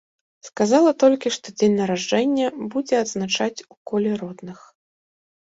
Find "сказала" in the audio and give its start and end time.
0.47-0.93